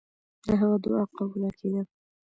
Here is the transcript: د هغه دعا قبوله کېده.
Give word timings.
د 0.45 0.49
هغه 0.59 0.77
دعا 0.83 1.03
قبوله 1.17 1.49
کېده. 1.57 1.81